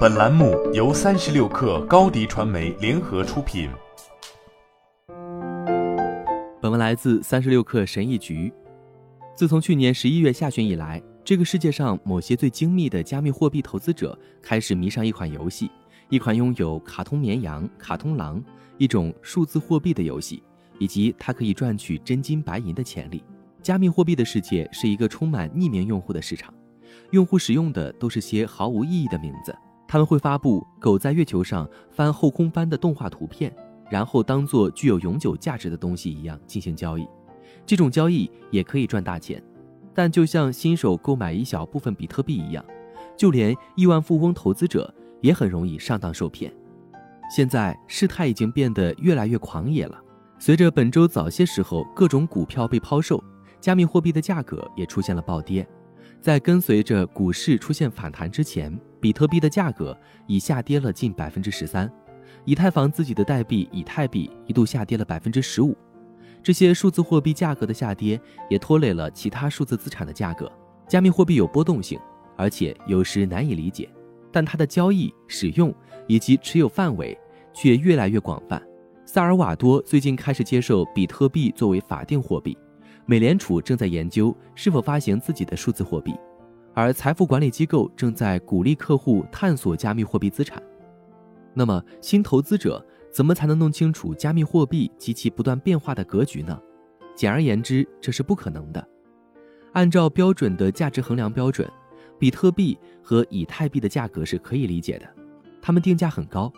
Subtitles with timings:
[0.00, 3.70] 本栏目由三十六氪高低传媒联合出品。
[6.60, 8.52] 本文来自三十六氪神译局。
[9.34, 15.70] 自从去年十一月下旬以来，这个世界上某些最精密的加密货币投资者开始迷上一款游戏，
[16.10, 18.42] 一款拥有卡通绵羊、卡通狼
[18.76, 20.42] 一种数字货币的游戏，
[20.78, 23.24] 以及它可以赚取真金白银的潜力。
[23.62, 26.52] 加密货币的世界是一个充满匿名用户的市场，
[27.12, 29.56] 用户使用的都是些毫无意义的名字。
[29.90, 33.52] 他们会发布狗在月球上翻后空翻的动画图片，
[33.90, 37.04] 然后当做具有永久价值的东西一样进行交易。
[37.66, 39.42] 这种交易也可以赚大钱，
[39.92, 42.64] 但就像新手购买一小部分比特币一样，
[43.16, 46.54] 就连亿万富翁投资者也很容易上当受骗。
[47.28, 50.00] 现在事态已经变得越来越狂野了。
[50.38, 53.20] 随着本周早些时候各种股票被抛售。
[53.60, 55.68] 加密货币的价格也出现了暴跌，
[56.20, 61.90] 在跟随着股市出现反弹之前，比特币的价格已下跌了近百分之十三，
[62.44, 65.74] 以太坊自己的代币以太币一度下跌了百分之十五。
[66.42, 70.50] 这些数字货币价格的下跌也拖累了其他数字资产的价格。
[70.86, 71.98] 加密货币有波动性，
[72.36, 73.88] 而且有时难以理解，
[74.30, 75.74] 但它的交易、使用
[76.06, 77.18] 以及持有范围
[77.54, 78.62] 却越来越广泛。
[79.06, 82.56] 萨尔瓦多最近开始接受比特币作为法定货币。
[83.10, 86.14] 美联储正在研究是否发行自己的数字货币，
[86.72, 90.62] 而财富管理机构正在鼓励客户探索加密货币资产。
[91.52, 96.56] 那么，新投资者怎么才能弄清楚加密货币及其不断变化的格局呢？
[97.16, 98.88] 简而言之，这是不可能的。
[99.72, 101.68] 按照标准的价值衡量标准，
[102.16, 105.06] 比特币和以太币的价格是可以理解的，
[105.60, 106.52] 它们定价很高。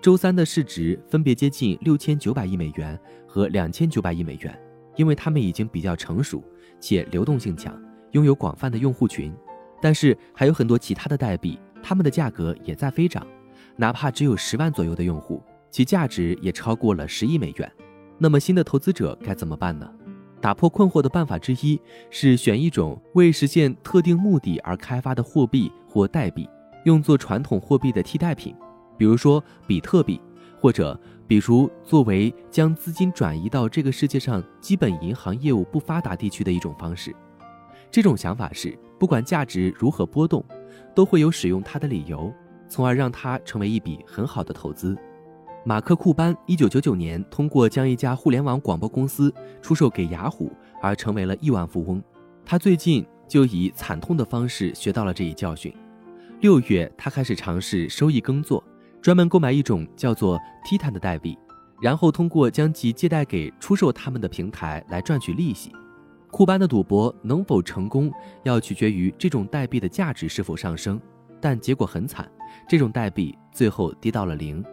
[0.00, 4.58] 周三的市值分别接近六千九百亿美元和两千九百亿美元。
[4.96, 6.42] 因为它们已经比较成熟，
[6.80, 7.74] 且流动性强，
[8.12, 9.32] 拥有广泛的用户群，
[9.80, 13.26] 但是还有很多其他的代币，它们的价格也在飞涨，
[13.76, 17.72] 哪怕只有十万左右的用户，其价值也超过了十亿美元。
[18.18, 19.90] 那么新的投资者该怎么办呢？
[20.40, 21.80] 打破困惑的办法之一
[22.10, 26.48] 是选一种为实现特定目的而开发的货币或代币，
[26.84, 28.54] 用作传统货币的替代品，
[28.98, 30.20] 比如说比特币，
[30.60, 30.98] 或者。
[31.32, 37.16] 比如，作为将资金转移到这个世界上基本银行业务不发达地区的一种方式，
[37.90, 40.44] 这种想法是，不管价值如何波动，
[40.94, 42.30] 都会有使用它的理由，
[42.68, 44.94] 从而让它成为一笔很好的投资。
[45.64, 49.32] 马克·库班一九九九年通过将一家互联网广播公司
[49.62, 52.02] 出售给雅虎而成为了亿万富翁。
[52.44, 55.74] 他最近就以惨痛的方式学到了这一教训。
[56.42, 58.62] 六月，他开始尝试收益耕作。
[59.02, 61.36] 专门购买一种叫做 Titan 的代币，
[61.80, 65.72] 然后通过将其借贷给出售他们的平台来赚取利息。
[66.30, 68.12] 库班的赌博能否成功，
[68.44, 71.00] 要取决于这种代币的价值是否上升，
[71.40, 72.30] 但结果很惨，
[72.68, 74.64] 这种代币最后跌到了零，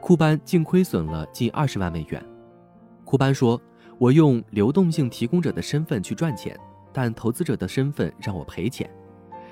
[0.00, 2.24] 库班净亏损了近二十万美元。
[3.04, 3.60] 库班说
[3.98, 6.56] ：“我用流动性提供者的身份去赚钱，
[6.92, 8.88] 但投资者的身份让我赔钱，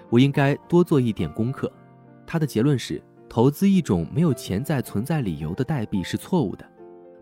[0.09, 1.71] 我应该多做一点功课。”
[2.25, 3.03] 他的结论是。
[3.31, 6.69] 投资一种没有潜在存在理由的代币是错误的，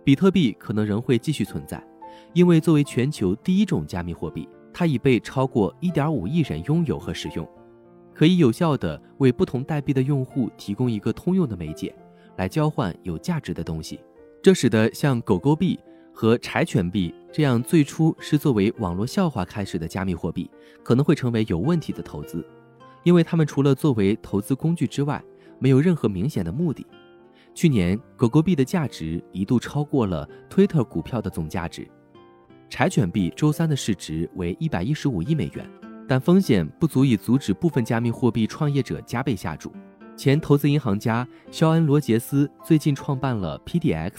[0.02, 1.86] 比特币可能仍会继续存在，
[2.32, 7.46] 因为作为全球第一种加密货币，它已被超过1.5亿人拥有和使用，
[8.14, 11.94] 可以有效地为不同代币的用户提供一个通用的媒介，
[12.38, 14.00] 来交换有价值的东西。
[14.42, 15.78] 这使得像狗狗币
[16.10, 20.50] 和柴犬币这样最初是作为网络笑话开始的加密货币，
[20.82, 22.42] 可能会成为有问题的投资，
[23.02, 25.22] 因为它们除了作为投资工具之外，
[25.58, 26.86] 没有任何明显的目的。
[27.54, 31.88] 去年，狗狗币的价值一度超过了推特股票的总价值。
[32.70, 35.68] 柴犬币周三的市值为一百一十五亿美元，
[36.06, 39.72] 但风险不足以阻止部分加密货币创业者加倍下注。
[40.16, 44.12] 前投资银行家肖恩·罗杰斯最近创办了 PDX，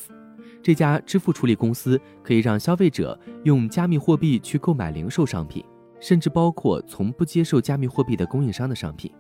[0.64, 5.64] 这家支付处理公司可以让消费者用加密货币去购买零售商品，
[6.00, 9.14] 甚至包括从不接受加密货币的供应商的商品。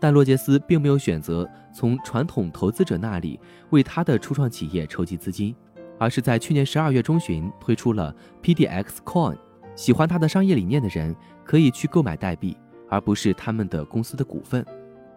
[0.00, 3.38] 但洛杰斯并没有选择从传统投资者那里
[3.68, 5.54] 为他的初创企业筹集资金，
[5.98, 9.36] 而是在去年十二月中旬推出了 PDX Coin。
[9.76, 11.14] 喜欢他的商业理念的人
[11.44, 12.56] 可以去购买代币，
[12.88, 14.64] 而不是他们的公司的股份。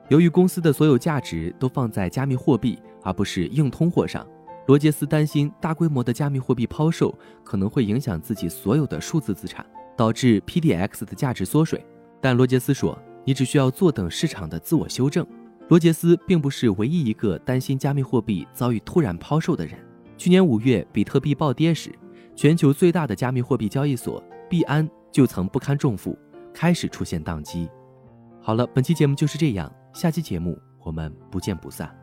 [0.09, 4.27] 由于公司的所有价值都放在加密货币而不是硬通货上，
[4.67, 9.65] 罗杰斯担心大规模的加密货币抛售可能会影响自己所有的数字资产，
[9.95, 11.85] 导致 PDX 的价值缩水。
[12.19, 13.01] 但罗杰斯说。
[13.25, 15.25] 你只需要坐等市场的自我修正。
[15.69, 19.79] 罗杰斯并不是唯一一个担心加密货币遭遇突然抛售的人。
[20.17, 21.89] 去年五月，比特币暴跌时，
[22.35, 26.17] 全球最大的加密货币交易所币安就曾不堪重负，
[26.53, 27.69] 开始出现宕机。
[28.41, 32.02] 好了，本期节目就是这样，下期节目我们不见不散。